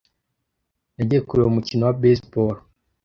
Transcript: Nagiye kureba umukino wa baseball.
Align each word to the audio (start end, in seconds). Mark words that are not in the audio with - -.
Nagiye 0.95 1.21
kureba 1.27 1.49
umukino 1.51 1.83
wa 1.83 1.97
baseball. 2.01 2.55